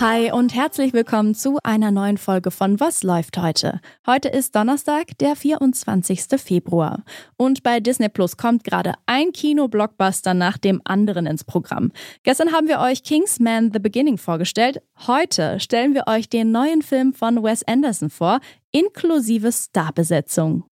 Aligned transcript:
Hi 0.00 0.32
und 0.32 0.54
herzlich 0.54 0.94
willkommen 0.94 1.34
zu 1.34 1.58
einer 1.62 1.90
neuen 1.90 2.16
Folge 2.16 2.50
von 2.50 2.80
Was 2.80 3.02
läuft 3.02 3.36
heute? 3.36 3.82
Heute 4.06 4.30
ist 4.30 4.56
Donnerstag, 4.56 5.18
der 5.18 5.36
24. 5.36 6.40
Februar. 6.40 7.04
Und 7.36 7.62
bei 7.62 7.80
Disney 7.80 8.08
Plus 8.08 8.38
kommt 8.38 8.64
gerade 8.64 8.94
ein 9.04 9.32
Kino-Blockbuster 9.32 10.32
nach 10.32 10.56
dem 10.56 10.80
anderen 10.84 11.26
ins 11.26 11.44
Programm. 11.44 11.92
Gestern 12.22 12.50
haben 12.50 12.66
wir 12.66 12.80
euch 12.80 13.02
Kingsman 13.02 13.72
The 13.74 13.78
Beginning 13.78 14.16
vorgestellt. 14.16 14.80
Heute 15.06 15.60
stellen 15.60 15.92
wir 15.92 16.06
euch 16.06 16.30
den 16.30 16.50
neuen 16.50 16.80
Film 16.80 17.12
von 17.12 17.42
Wes 17.42 17.62
Anderson 17.64 18.08
vor, 18.08 18.40
inklusive 18.72 19.52
Starbesetzung. 19.52 20.64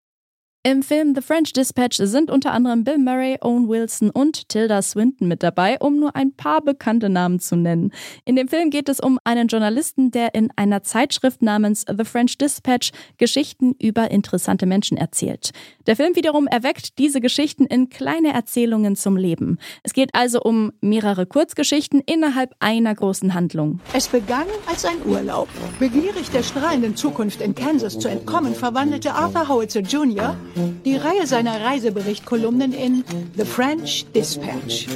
Im 0.71 0.83
Film 0.83 1.15
The 1.15 1.23
French 1.23 1.55
Dispatch 1.55 1.97
sind 1.97 2.31
unter 2.31 2.53
anderem 2.53 2.85
Bill 2.85 2.99
Murray, 2.99 3.39
Owen 3.41 3.71
Wilson 3.71 4.11
und 4.11 4.51
Tilda 4.51 4.83
Swinton 4.83 5.27
mit 5.27 5.43
dabei, 5.43 5.79
um 5.81 5.99
nur 5.99 6.15
ein 6.15 6.35
paar 6.35 6.61
bekannte 6.61 7.09
Namen 7.09 7.41
zu 7.41 7.57
nennen. 7.57 7.91
In 8.27 8.37
dem 8.37 8.49
Film 8.49 8.69
geht 8.69 8.91
es 8.91 9.01
um 9.01 9.19
einen 9.25 9.49
Journalisten, 9.49 10.11
der 10.11 10.35
in 10.35 10.51
einer 10.57 10.83
Zeitschrift 10.83 11.41
namens 11.41 11.87
The 11.89 12.05
French 12.05 12.37
Dispatch 12.37 12.91
Geschichten 13.17 13.77
über 13.81 14.11
interessante 14.11 14.67
Menschen 14.67 14.99
erzählt. 14.99 15.53
Der 15.87 15.97
Film 15.97 16.17
wiederum 16.17 16.47
erweckt 16.47 16.99
diese 16.99 17.23
Geschichten 17.23 17.65
in 17.65 17.89
kleine 17.89 18.35
Erzählungen 18.35 18.95
zum 18.95 19.17
Leben. 19.17 19.57
Es 19.85 19.95
geht 19.95 20.11
also 20.15 20.43
um 20.43 20.75
mehrere 20.83 21.25
Kurzgeschichten 21.25 22.03
innerhalb 22.05 22.55
einer 22.59 22.95
großen 22.95 23.33
Handlung. 23.33 23.81
Es 23.95 24.09
begann 24.09 24.47
als 24.67 24.85
ein 24.85 24.99
Urlaub. 25.07 25.49
Begierig 25.79 26.29
der 26.31 26.43
strahlenden 26.43 26.95
Zukunft 26.95 27.41
in 27.41 27.55
Kansas 27.55 27.99
zu 27.99 28.09
entkommen, 28.09 28.55
verwandelte 28.55 29.15
Arthur 29.15 29.49
Howitzer 29.49 29.81
Jr 29.81 30.37
die 30.85 30.97
Reihe 30.97 31.27
seiner 31.27 31.61
Reiseberichtkolumnen 31.61 32.73
in 32.73 33.05
The 33.37 33.45
French 33.45 34.07
Dispatch, 34.15 34.87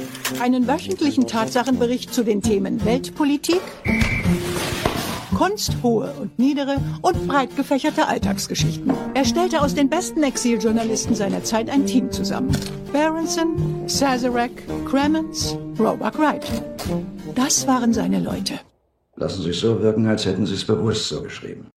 einen 0.41 0.67
wöchentlichen 0.67 1.27
Tatsachenbericht 1.27 2.13
zu 2.13 2.23
den 2.23 2.41
Themen 2.41 2.83
Weltpolitik, 2.85 3.61
Kunst, 5.35 5.73
hohe 5.81 6.13
und 6.21 6.37
niedere 6.37 6.77
und 7.01 7.27
breit 7.27 7.55
gefächerte 7.55 8.07
Alltagsgeschichten. 8.07 8.93
Er 9.13 9.25
stellte 9.25 9.61
aus 9.61 9.73
den 9.73 9.89
besten 9.89 10.23
Exiljournalisten 10.23 11.15
seiner 11.15 11.43
Zeit 11.43 11.69
ein 11.69 11.85
Team 11.85 12.11
zusammen. 12.11 12.55
Berenson, 12.91 13.87
Sazerac, 13.87 14.51
Cremens, 14.85 15.57
Roebuck 15.79 16.19
Wright. 16.19 16.45
Das 17.35 17.65
waren 17.67 17.93
seine 17.93 18.19
Leute. 18.19 18.59
Lassen 19.15 19.41
Sie 19.43 19.49
es 19.49 19.59
so 19.59 19.81
wirken, 19.81 20.07
als 20.07 20.25
hätten 20.25 20.45
Sie 20.45 20.53
es 20.53 20.65
bewusst 20.65 21.07
so 21.07 21.21
geschrieben. 21.21 21.72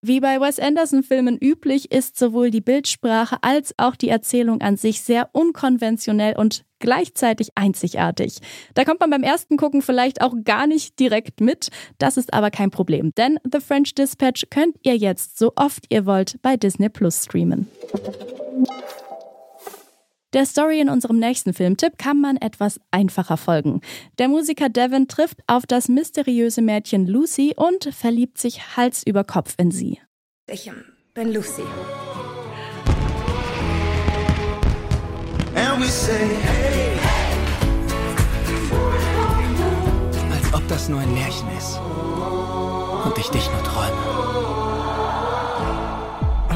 Wie 0.00 0.20
bei 0.20 0.40
Wes 0.40 0.60
Anderson-Filmen 0.60 1.38
üblich 1.38 1.90
ist 1.90 2.16
sowohl 2.16 2.52
die 2.52 2.60
Bildsprache 2.60 3.38
als 3.42 3.74
auch 3.78 3.96
die 3.96 4.08
Erzählung 4.08 4.60
an 4.60 4.76
sich 4.76 5.00
sehr 5.00 5.28
unkonventionell 5.32 6.36
und 6.36 6.64
gleichzeitig 6.78 7.48
einzigartig. 7.56 8.38
Da 8.74 8.84
kommt 8.84 9.00
man 9.00 9.10
beim 9.10 9.24
ersten 9.24 9.56
Gucken 9.56 9.82
vielleicht 9.82 10.20
auch 10.20 10.34
gar 10.44 10.68
nicht 10.68 11.00
direkt 11.00 11.40
mit. 11.40 11.70
Das 11.98 12.16
ist 12.16 12.32
aber 12.32 12.52
kein 12.52 12.70
Problem, 12.70 13.12
denn 13.16 13.40
The 13.50 13.58
French 13.58 13.96
Dispatch 13.96 14.44
könnt 14.50 14.76
ihr 14.82 14.96
jetzt 14.96 15.36
so 15.36 15.52
oft 15.56 15.86
ihr 15.88 16.06
wollt 16.06 16.40
bei 16.42 16.56
Disney 16.56 16.88
Plus 16.88 17.24
streamen. 17.24 17.66
Der 20.34 20.44
Story 20.44 20.78
in 20.78 20.90
unserem 20.90 21.18
nächsten 21.18 21.54
Filmtipp 21.54 21.96
kann 21.96 22.20
man 22.20 22.36
etwas 22.36 22.78
einfacher 22.90 23.38
folgen. 23.38 23.80
Der 24.18 24.28
Musiker 24.28 24.68
Devin 24.68 25.08
trifft 25.08 25.38
auf 25.46 25.64
das 25.64 25.88
mysteriöse 25.88 26.60
Mädchen 26.60 27.06
Lucy 27.06 27.54
und 27.56 27.94
verliebt 27.94 28.36
sich 28.36 28.76
Hals 28.76 29.02
über 29.06 29.24
Kopf 29.24 29.54
in 29.56 29.70
sie. 29.70 29.98
Ich 30.46 30.70
bin 31.14 31.32
Lucy. 31.32 31.62
Als 40.30 40.52
ob 40.54 40.68
das 40.68 40.90
nur 40.90 41.00
ein 41.00 41.14
Märchen 41.14 41.48
ist 41.56 41.80
und 43.06 43.16
ich 43.16 43.28
dich 43.28 43.50
nur 43.50 43.62
träume. 43.62 44.37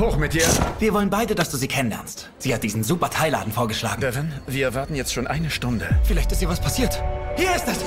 Hoch 0.03 0.17
mit 0.17 0.35
dir. 0.35 0.43
Wir 0.81 0.93
wollen 0.95 1.11
beide, 1.11 1.37
dass 1.37 1.49
du 1.49 1.57
sie 1.57 1.69
kennenlernst. 1.69 2.29
Sie 2.39 2.53
hat 2.53 2.65
diesen 2.65 2.83
super 2.83 3.09
Teilladen 3.09 3.53
vorgeschlagen. 3.53 4.01
Devin, 4.01 4.33
wir 4.49 4.75
warten 4.75 4.97
jetzt 4.97 5.13
schon 5.13 5.29
eine 5.29 5.49
Stunde. 5.49 5.89
Vielleicht 6.03 6.33
ist 6.33 6.43
ihr 6.43 6.49
was 6.49 6.61
passiert. 6.61 7.01
Hier 7.37 7.55
ist 7.55 7.69
es! 7.69 7.79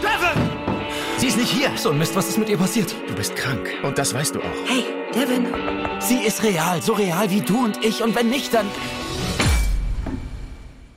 Devin! 0.00 0.50
Sie 1.16 1.28
ist 1.28 1.36
nicht 1.36 1.52
hier. 1.52 1.70
So 1.76 1.90
ein 1.90 1.98
Mist, 1.98 2.16
was 2.16 2.28
ist 2.28 2.38
mit 2.38 2.48
ihr 2.48 2.58
passiert? 2.58 2.92
Du 3.06 3.14
bist 3.14 3.36
krank. 3.36 3.70
Und 3.84 3.98
das 3.98 4.12
weißt 4.14 4.34
du 4.34 4.40
auch. 4.40 4.54
Hey, 4.66 4.84
Devin. 5.14 5.46
Sie 6.00 6.18
ist 6.26 6.42
real. 6.42 6.82
So 6.82 6.94
real 6.94 7.30
wie 7.30 7.40
du 7.40 7.66
und 7.66 7.84
ich. 7.84 8.02
Und 8.02 8.16
wenn 8.16 8.28
nicht, 8.28 8.52
dann... 8.52 8.66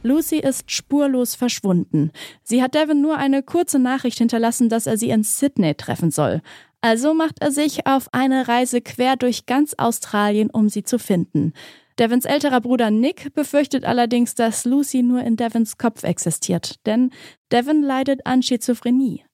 Lucy 0.02 0.38
ist 0.38 0.72
spurlos 0.72 1.36
verschwunden. 1.36 2.12
Sie 2.42 2.64
hat 2.64 2.74
Devin 2.74 3.02
nur 3.02 3.18
eine 3.18 3.44
kurze 3.44 3.78
Nachricht 3.78 4.18
hinterlassen, 4.18 4.70
dass 4.70 4.88
er 4.88 4.98
sie 4.98 5.12
in 5.12 5.24
Sydney 5.24 5.76
treffen 5.76 6.10
soll. 6.10 6.42
Also 6.88 7.14
macht 7.14 7.42
er 7.42 7.52
sich 7.52 7.86
auf 7.86 8.08
eine 8.14 8.48
Reise 8.48 8.80
quer 8.80 9.18
durch 9.18 9.46
ganz 9.46 9.76
Australien, 9.78 10.50
um 10.50 10.70
sie 10.70 10.84
zu 10.84 10.98
finden. 10.98 11.52
Devins 12.00 12.24
älterer 12.24 12.62
Bruder 12.62 12.92
Nick 12.92 13.34
befürchtet 13.34 13.84
allerdings, 13.84 14.36
dass 14.36 14.64
Lucy 14.64 15.04
nur 15.04 15.20
in 15.22 15.36
Devins 15.36 15.78
Kopf 15.78 16.06
existiert, 16.06 16.76
denn 16.86 17.12
Devin 17.52 17.84
leidet 17.84 18.26
an 18.26 18.42
Schizophrenie. 18.42 19.26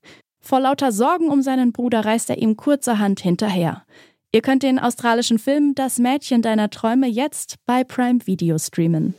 Vor 0.41 0.61
lauter 0.61 0.91
Sorgen 0.91 1.29
um 1.29 1.43
seinen 1.43 1.73
Bruder 1.73 2.03
reist 2.03 2.31
er 2.31 2.39
ihm 2.39 2.57
kurzerhand 2.57 3.19
hinterher. 3.19 3.85
Ihr 4.31 4.41
könnt 4.41 4.63
den 4.63 4.79
australischen 4.79 5.37
Film 5.37 5.75
Das 5.75 5.99
Mädchen 5.99 6.41
deiner 6.41 6.71
Träume 6.71 7.05
jetzt 7.05 7.57
bei 7.67 7.83
Prime 7.83 8.25
Video 8.25 8.57
streamen. 8.57 9.13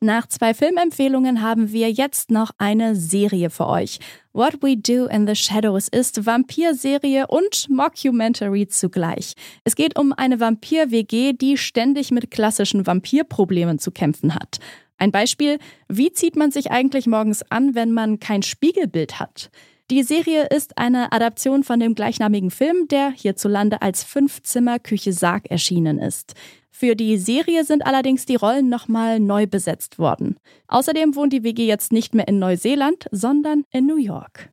Nach 0.00 0.26
zwei 0.28 0.54
Filmempfehlungen 0.54 1.42
haben 1.42 1.72
wir 1.72 1.90
jetzt 1.90 2.30
noch 2.30 2.52
eine 2.56 2.96
Serie 2.96 3.50
für 3.50 3.66
euch. 3.66 4.00
What 4.36 4.64
We 4.64 4.76
Do 4.76 5.06
in 5.06 5.28
the 5.28 5.36
Shadows 5.36 5.86
ist 5.86 6.26
Vampirserie 6.26 7.28
und 7.28 7.68
Mockumentary 7.70 8.66
zugleich. 8.66 9.34
Es 9.62 9.76
geht 9.76 9.96
um 9.96 10.12
eine 10.12 10.40
Vampir-WG, 10.40 11.34
die 11.34 11.56
ständig 11.56 12.10
mit 12.10 12.32
klassischen 12.32 12.84
Vampirproblemen 12.84 13.78
zu 13.78 13.92
kämpfen 13.92 14.34
hat. 14.34 14.58
Ein 14.98 15.12
Beispiel, 15.12 15.60
wie 15.88 16.10
zieht 16.10 16.34
man 16.34 16.50
sich 16.50 16.72
eigentlich 16.72 17.06
morgens 17.06 17.48
an, 17.48 17.76
wenn 17.76 17.92
man 17.92 18.18
kein 18.18 18.42
Spiegelbild 18.42 19.20
hat? 19.20 19.52
Die 19.92 20.02
Serie 20.02 20.48
ist 20.48 20.78
eine 20.78 21.12
Adaption 21.12 21.62
von 21.62 21.78
dem 21.78 21.94
gleichnamigen 21.94 22.50
Film, 22.50 22.88
der 22.88 23.12
hierzulande 23.12 23.82
als 23.82 24.02
Fünf-Zimmer-Küche-Sarg 24.02 25.48
erschienen 25.48 26.00
ist. 26.00 26.34
Für 26.76 26.96
die 26.96 27.18
Serie 27.18 27.64
sind 27.64 27.86
allerdings 27.86 28.26
die 28.26 28.34
Rollen 28.34 28.68
nochmal 28.68 29.20
neu 29.20 29.46
besetzt 29.46 30.00
worden. 30.00 30.38
Außerdem 30.66 31.14
wohnt 31.14 31.32
die 31.32 31.44
WG 31.44 31.68
jetzt 31.68 31.92
nicht 31.92 32.16
mehr 32.16 32.26
in 32.26 32.40
Neuseeland, 32.40 33.06
sondern 33.12 33.62
in 33.70 33.86
New 33.86 33.96
York. 33.96 34.48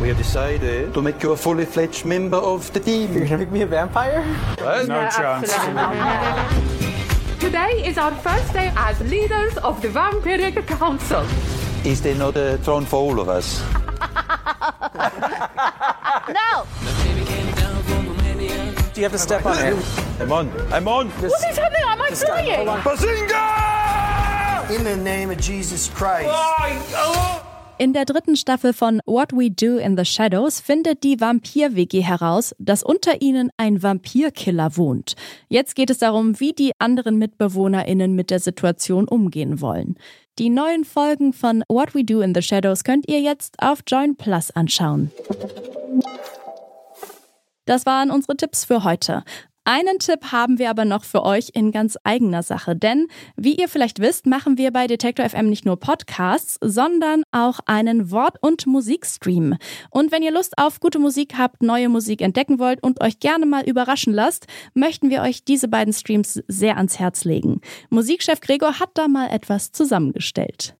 We 0.00 0.06
have 0.06 0.16
decided 0.16 0.94
to 0.94 1.02
make 1.02 1.20
you 1.24 1.32
a 1.32 1.36
fully 1.36 1.66
fledged 1.66 2.04
member 2.06 2.40
of 2.40 2.70
the 2.72 2.78
team. 2.78 3.12
You're 3.12 3.24
gonna 3.24 3.38
make 3.38 3.50
me 3.50 3.64
a 3.64 3.66
vampire? 3.66 4.22
What? 4.60 4.86
No 4.86 5.08
chance. 5.08 5.52
Today 7.40 7.82
is 7.84 7.98
our 7.98 8.12
first 8.14 8.52
day 8.52 8.70
as 8.76 9.00
leaders 9.00 9.58
of 9.58 9.82
the 9.82 9.88
Vampiric 9.88 10.64
Council. 10.68 11.24
Is 11.84 12.00
there 12.00 12.14
not 12.14 12.36
a 12.36 12.58
throne 12.58 12.86
for 12.86 13.00
all 13.00 13.18
of 13.18 13.28
us? 13.28 13.60
No! 16.28 16.66
Do 18.96 19.02
you 19.02 19.04
have 19.04 19.12
to 19.12 19.18
step 19.18 19.44
on 19.44 19.58
it? 19.58 19.76
I'm 20.20 20.32
on. 20.32 20.50
I'm 20.72 20.88
on. 20.88 21.10
What 21.10 21.30
is 21.50 21.58
happening? 21.58 21.82
Am 21.86 22.00
I 22.00 22.10
flying? 22.12 22.66
Bazinga! 22.80 24.70
In 24.74 24.84
the 24.84 24.96
name 24.96 25.30
of 25.30 25.38
Jesus 25.38 25.92
Christ. 25.92 26.30
In 27.76 27.92
der 27.92 28.06
dritten 28.06 28.36
Staffel 28.36 28.72
von 28.72 29.02
What 29.04 29.34
We 29.34 29.50
Do 29.50 29.76
in 29.76 29.98
the 29.98 30.06
Shadows 30.06 30.60
findet 30.60 31.04
die 31.04 31.20
Vampir-WG 31.20 32.00
heraus, 32.00 32.54
dass 32.58 32.82
unter 32.82 33.20
ihnen 33.20 33.50
ein 33.58 33.82
Vampirkiller 33.82 34.78
wohnt. 34.78 35.14
Jetzt 35.50 35.76
geht 35.76 35.90
es 35.90 35.98
darum, 35.98 36.40
wie 36.40 36.54
die 36.54 36.72
anderen 36.78 37.18
MitbewohnerInnen 37.18 38.14
mit 38.14 38.30
der 38.30 38.40
Situation 38.40 39.06
umgehen 39.08 39.60
wollen. 39.60 39.96
Die 40.38 40.48
neuen 40.48 40.86
Folgen 40.86 41.34
von 41.34 41.62
What 41.68 41.94
We 41.94 42.02
Do 42.02 42.22
in 42.22 42.34
the 42.34 42.40
Shadows 42.40 42.82
könnt 42.82 43.06
ihr 43.10 43.20
jetzt 43.20 43.56
auf 43.58 43.80
Join 43.86 44.16
Plus 44.16 44.52
anschauen. 44.52 45.10
Das 47.66 47.84
waren 47.84 48.10
unsere 48.10 48.36
Tipps 48.36 48.64
für 48.64 48.84
heute. 48.84 49.22
Einen 49.68 49.98
Tipp 49.98 50.30
haben 50.30 50.60
wir 50.60 50.70
aber 50.70 50.84
noch 50.84 51.02
für 51.02 51.24
euch 51.24 51.50
in 51.52 51.72
ganz 51.72 51.98
eigener 52.04 52.44
Sache, 52.44 52.76
denn 52.76 53.08
wie 53.36 53.56
ihr 53.56 53.68
vielleicht 53.68 53.98
wisst, 53.98 54.24
machen 54.24 54.58
wir 54.58 54.70
bei 54.70 54.86
Detektor 54.86 55.28
FM 55.28 55.50
nicht 55.50 55.66
nur 55.66 55.76
Podcasts, 55.76 56.56
sondern 56.62 57.24
auch 57.32 57.58
einen 57.66 58.12
Wort- 58.12 58.40
und 58.40 58.68
Musikstream. 58.68 59.56
Und 59.90 60.12
wenn 60.12 60.22
ihr 60.22 60.30
Lust 60.30 60.56
auf 60.56 60.78
gute 60.78 61.00
Musik 61.00 61.34
habt, 61.36 61.64
neue 61.64 61.88
Musik 61.88 62.20
entdecken 62.20 62.60
wollt 62.60 62.80
und 62.80 63.00
euch 63.00 63.18
gerne 63.18 63.44
mal 63.44 63.64
überraschen 63.64 64.14
lasst, 64.14 64.46
möchten 64.72 65.10
wir 65.10 65.22
euch 65.22 65.44
diese 65.44 65.66
beiden 65.66 65.92
Streams 65.92 66.40
sehr 66.46 66.76
ans 66.76 67.00
Herz 67.00 67.24
legen. 67.24 67.60
Musikchef 67.90 68.38
Gregor 68.38 68.78
hat 68.78 68.90
da 68.94 69.08
mal 69.08 69.30
etwas 69.30 69.72
zusammengestellt. 69.72 70.76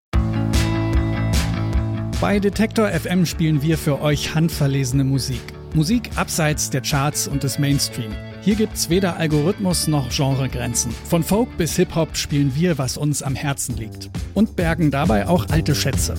Bei 2.20 2.38
Detektor 2.38 2.88
FM 2.88 3.26
spielen 3.26 3.62
wir 3.62 3.76
für 3.76 4.00
euch 4.00 4.36
handverlesene 4.36 5.02
Musik. 5.02 5.55
Musik 5.76 6.08
abseits 6.16 6.70
der 6.70 6.80
Charts 6.80 7.28
und 7.28 7.42
des 7.42 7.58
Mainstream. 7.58 8.10
Hier 8.40 8.54
gibt's 8.54 8.88
weder 8.88 9.18
Algorithmus 9.18 9.88
noch 9.88 10.08
Genregrenzen. 10.08 10.90
Von 10.90 11.22
Folk 11.22 11.54
bis 11.58 11.76
Hip-Hop 11.76 12.16
spielen 12.16 12.54
wir, 12.54 12.78
was 12.78 12.96
uns 12.96 13.22
am 13.22 13.34
Herzen 13.34 13.76
liegt. 13.76 14.08
Und 14.32 14.56
bergen 14.56 14.90
dabei 14.90 15.28
auch 15.28 15.50
alte 15.50 15.74
Schätze. 15.74 16.14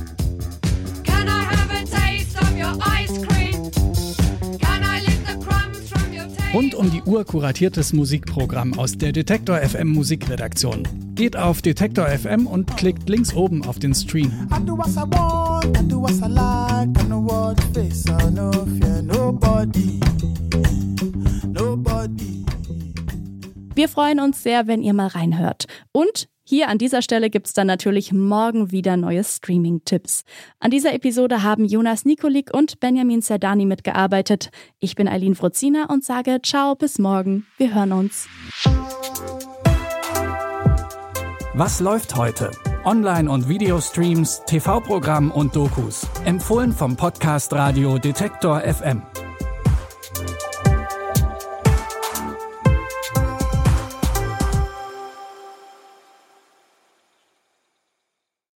Rund 6.54 6.76
um 6.76 6.92
die 6.92 7.02
Uhr 7.02 7.26
kuratiertes 7.26 7.94
Musikprogramm 7.94 8.78
aus 8.78 8.98
der 8.98 9.12
Detektor 9.12 9.58
FM 9.58 9.90
Musikredaktion. 9.90 10.88
Geht 11.16 11.36
auf 11.36 11.64
Detektor 11.64 12.08
FM 12.08 12.46
und 12.46 12.78
klickt 12.78 13.10
links 13.10 13.34
oben 13.34 13.66
auf 13.66 13.80
den 13.80 13.96
Stream. 13.96 14.32
Wir 23.76 23.90
freuen 23.90 24.20
uns 24.20 24.42
sehr, 24.42 24.68
wenn 24.68 24.82
ihr 24.82 24.94
mal 24.94 25.08
reinhört. 25.08 25.66
Und 25.92 26.28
hier 26.44 26.70
an 26.70 26.78
dieser 26.78 27.02
Stelle 27.02 27.30
gibt's 27.30 27.54
dann 27.54 27.68
natürlich 27.68 28.14
morgen 28.14 28.72
wieder 28.72 28.96
neue 28.96 29.24
Streaming-Tipps. 29.24 30.24
An 30.60 30.72
dieser 30.72 30.94
Episode 30.94 31.44
haben 31.44 31.66
Jonas 31.66 32.06
Nikolik 32.06 32.54
und 32.54 32.80
Benjamin 32.80 33.22
Zerdani 33.22 33.66
mitgearbeitet. 33.66 34.50
Ich 34.80 34.96
bin 34.96 35.08
Eileen 35.08 35.36
Frozina 35.36 35.88
und 35.90 36.06
sage 36.06 36.40
Ciao, 36.42 36.74
bis 36.76 37.00
morgen. 37.00 37.46
Wir 37.58 37.76
hören 37.76 37.92
uns. 37.92 38.28
Was 41.54 41.80
läuft 41.80 42.16
heute? 42.16 42.52
Online- 42.86 43.30
und 43.30 43.50
Videostreams, 43.50 44.42
TV-Programm 44.46 45.32
und 45.32 45.56
Dokus. 45.56 46.08
Empfohlen 46.24 46.72
vom 46.72 46.96
Podcast 46.96 47.52
Radio 47.52 47.98
Detektor 47.98 48.62
FM. 48.62 49.02